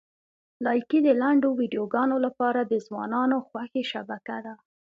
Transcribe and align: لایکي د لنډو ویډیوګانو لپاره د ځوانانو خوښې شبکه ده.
لایکي 0.65 0.99
د 1.03 1.09
لنډو 1.21 1.49
ویډیوګانو 1.59 2.15
لپاره 2.25 2.59
د 2.63 2.73
ځوانانو 2.85 3.37
خوښې 3.47 3.81
شبکه 3.91 4.37
ده. 4.45 4.53